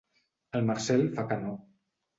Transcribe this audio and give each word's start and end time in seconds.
El 0.59 0.65
Marcel 0.71 1.07
fa 1.19 1.29
que 1.31 1.41
no. 1.47 1.57